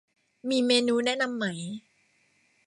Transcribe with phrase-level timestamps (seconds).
[0.49, 1.45] มีเมนูแนะนำไหม